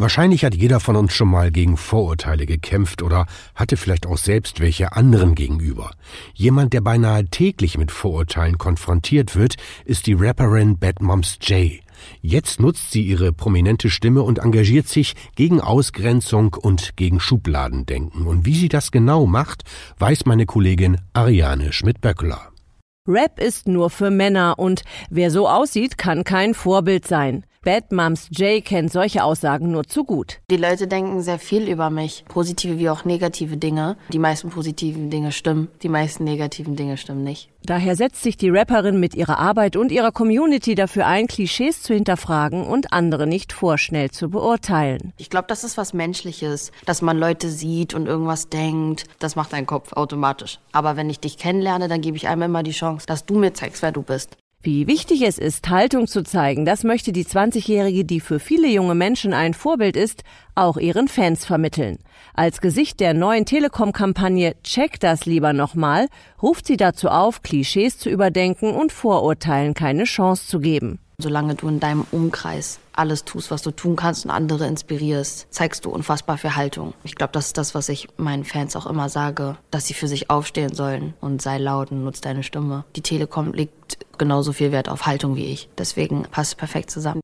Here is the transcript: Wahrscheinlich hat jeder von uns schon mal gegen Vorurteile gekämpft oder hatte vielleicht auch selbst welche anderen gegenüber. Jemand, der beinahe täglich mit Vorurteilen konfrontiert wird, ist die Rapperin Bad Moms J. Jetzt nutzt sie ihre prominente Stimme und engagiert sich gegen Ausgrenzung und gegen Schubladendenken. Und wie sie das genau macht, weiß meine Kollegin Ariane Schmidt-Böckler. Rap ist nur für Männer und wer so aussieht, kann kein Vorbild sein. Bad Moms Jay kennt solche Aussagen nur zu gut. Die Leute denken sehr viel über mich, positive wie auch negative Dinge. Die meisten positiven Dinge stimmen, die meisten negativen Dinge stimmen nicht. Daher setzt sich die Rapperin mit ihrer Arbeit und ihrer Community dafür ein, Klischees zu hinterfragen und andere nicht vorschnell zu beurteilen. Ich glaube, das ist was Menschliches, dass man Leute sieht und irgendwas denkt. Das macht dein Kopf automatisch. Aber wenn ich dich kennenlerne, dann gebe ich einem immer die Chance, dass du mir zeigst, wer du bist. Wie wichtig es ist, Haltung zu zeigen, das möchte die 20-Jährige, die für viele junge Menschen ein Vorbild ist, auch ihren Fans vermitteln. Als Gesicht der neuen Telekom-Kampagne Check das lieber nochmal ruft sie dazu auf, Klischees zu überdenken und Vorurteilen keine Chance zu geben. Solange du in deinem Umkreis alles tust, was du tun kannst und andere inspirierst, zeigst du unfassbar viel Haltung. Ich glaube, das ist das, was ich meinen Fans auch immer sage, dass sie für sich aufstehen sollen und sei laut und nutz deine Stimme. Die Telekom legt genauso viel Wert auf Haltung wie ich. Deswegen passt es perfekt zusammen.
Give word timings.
Wahrscheinlich 0.00 0.46
hat 0.46 0.54
jeder 0.54 0.80
von 0.80 0.96
uns 0.96 1.12
schon 1.12 1.28
mal 1.28 1.50
gegen 1.50 1.76
Vorurteile 1.76 2.46
gekämpft 2.46 3.02
oder 3.02 3.26
hatte 3.54 3.76
vielleicht 3.76 4.06
auch 4.06 4.16
selbst 4.16 4.58
welche 4.58 4.94
anderen 4.94 5.34
gegenüber. 5.34 5.90
Jemand, 6.32 6.72
der 6.72 6.80
beinahe 6.80 7.26
täglich 7.26 7.76
mit 7.76 7.90
Vorurteilen 7.90 8.56
konfrontiert 8.56 9.36
wird, 9.36 9.56
ist 9.84 10.06
die 10.06 10.14
Rapperin 10.14 10.78
Bad 10.78 11.02
Moms 11.02 11.38
J. 11.42 11.80
Jetzt 12.22 12.60
nutzt 12.60 12.92
sie 12.92 13.02
ihre 13.02 13.34
prominente 13.34 13.90
Stimme 13.90 14.22
und 14.22 14.38
engagiert 14.38 14.88
sich 14.88 15.12
gegen 15.36 15.60
Ausgrenzung 15.60 16.54
und 16.54 16.96
gegen 16.96 17.20
Schubladendenken. 17.20 18.26
Und 18.26 18.46
wie 18.46 18.54
sie 18.54 18.70
das 18.70 18.92
genau 18.92 19.26
macht, 19.26 19.64
weiß 19.98 20.24
meine 20.24 20.46
Kollegin 20.46 20.96
Ariane 21.12 21.74
Schmidt-Böckler. 21.74 22.40
Rap 23.06 23.38
ist 23.38 23.68
nur 23.68 23.90
für 23.90 24.10
Männer 24.10 24.58
und 24.58 24.82
wer 25.10 25.30
so 25.30 25.46
aussieht, 25.46 25.98
kann 25.98 26.24
kein 26.24 26.54
Vorbild 26.54 27.06
sein. 27.06 27.44
Bad 27.62 27.92
Moms 27.92 28.28
Jay 28.30 28.62
kennt 28.62 28.90
solche 28.90 29.22
Aussagen 29.22 29.70
nur 29.70 29.84
zu 29.84 30.04
gut. 30.04 30.38
Die 30.50 30.56
Leute 30.56 30.88
denken 30.88 31.20
sehr 31.20 31.38
viel 31.38 31.68
über 31.68 31.90
mich, 31.90 32.24
positive 32.26 32.78
wie 32.78 32.88
auch 32.88 33.04
negative 33.04 33.58
Dinge. 33.58 33.98
Die 34.08 34.18
meisten 34.18 34.48
positiven 34.48 35.10
Dinge 35.10 35.30
stimmen, 35.30 35.68
die 35.82 35.90
meisten 35.90 36.24
negativen 36.24 36.74
Dinge 36.74 36.96
stimmen 36.96 37.22
nicht. 37.22 37.50
Daher 37.62 37.96
setzt 37.96 38.22
sich 38.22 38.38
die 38.38 38.48
Rapperin 38.48 38.98
mit 38.98 39.14
ihrer 39.14 39.38
Arbeit 39.38 39.76
und 39.76 39.92
ihrer 39.92 40.10
Community 40.10 40.74
dafür 40.74 41.06
ein, 41.06 41.26
Klischees 41.26 41.82
zu 41.82 41.92
hinterfragen 41.92 42.64
und 42.66 42.94
andere 42.94 43.26
nicht 43.26 43.52
vorschnell 43.52 44.10
zu 44.10 44.30
beurteilen. 44.30 45.12
Ich 45.18 45.28
glaube, 45.28 45.48
das 45.48 45.62
ist 45.62 45.76
was 45.76 45.92
Menschliches, 45.92 46.72
dass 46.86 47.02
man 47.02 47.18
Leute 47.18 47.50
sieht 47.50 47.92
und 47.92 48.06
irgendwas 48.06 48.48
denkt. 48.48 49.04
Das 49.18 49.36
macht 49.36 49.52
dein 49.52 49.66
Kopf 49.66 49.92
automatisch. 49.92 50.60
Aber 50.72 50.96
wenn 50.96 51.10
ich 51.10 51.20
dich 51.20 51.36
kennenlerne, 51.36 51.88
dann 51.88 52.00
gebe 52.00 52.16
ich 52.16 52.26
einem 52.26 52.40
immer 52.40 52.62
die 52.62 52.70
Chance, 52.70 53.04
dass 53.06 53.26
du 53.26 53.38
mir 53.38 53.52
zeigst, 53.52 53.82
wer 53.82 53.92
du 53.92 54.00
bist. 54.00 54.38
Wie 54.62 54.86
wichtig 54.86 55.22
es 55.22 55.38
ist, 55.38 55.70
Haltung 55.70 56.06
zu 56.06 56.22
zeigen, 56.22 56.66
das 56.66 56.84
möchte 56.84 57.12
die 57.12 57.24
20-Jährige, 57.24 58.04
die 58.04 58.20
für 58.20 58.38
viele 58.38 58.68
junge 58.68 58.94
Menschen 58.94 59.32
ein 59.32 59.54
Vorbild 59.54 59.96
ist, 59.96 60.22
auch 60.54 60.76
ihren 60.76 61.08
Fans 61.08 61.46
vermitteln. 61.46 61.98
Als 62.34 62.60
Gesicht 62.60 63.00
der 63.00 63.14
neuen 63.14 63.46
Telekom-Kampagne 63.46 64.56
Check 64.62 65.00
das 65.00 65.24
lieber 65.24 65.54
nochmal 65.54 66.08
ruft 66.42 66.66
sie 66.66 66.76
dazu 66.76 67.08
auf, 67.08 67.40
Klischees 67.40 67.96
zu 67.96 68.10
überdenken 68.10 68.74
und 68.74 68.92
Vorurteilen 68.92 69.72
keine 69.72 70.04
Chance 70.04 70.46
zu 70.46 70.60
geben. 70.60 70.98
Solange 71.20 71.54
du 71.54 71.68
in 71.68 71.80
deinem 71.80 72.06
Umkreis 72.10 72.80
alles 72.92 73.24
tust, 73.24 73.50
was 73.50 73.62
du 73.62 73.70
tun 73.70 73.96
kannst 73.96 74.24
und 74.24 74.30
andere 74.30 74.66
inspirierst, 74.66 75.46
zeigst 75.50 75.84
du 75.84 75.90
unfassbar 75.90 76.38
viel 76.38 76.56
Haltung. 76.56 76.94
Ich 77.04 77.14
glaube, 77.14 77.32
das 77.32 77.46
ist 77.46 77.58
das, 77.58 77.74
was 77.74 77.88
ich 77.88 78.08
meinen 78.16 78.44
Fans 78.44 78.76
auch 78.76 78.86
immer 78.86 79.08
sage, 79.08 79.56
dass 79.70 79.86
sie 79.86 79.94
für 79.94 80.08
sich 80.08 80.30
aufstehen 80.30 80.74
sollen 80.74 81.14
und 81.20 81.42
sei 81.42 81.58
laut 81.58 81.90
und 81.92 82.04
nutz 82.04 82.20
deine 82.20 82.42
Stimme. 82.42 82.84
Die 82.96 83.02
Telekom 83.02 83.52
legt 83.52 83.98
genauso 84.18 84.52
viel 84.52 84.72
Wert 84.72 84.88
auf 84.88 85.06
Haltung 85.06 85.36
wie 85.36 85.46
ich. 85.46 85.68
Deswegen 85.78 86.22
passt 86.22 86.52
es 86.52 86.56
perfekt 86.56 86.90
zusammen. 86.90 87.20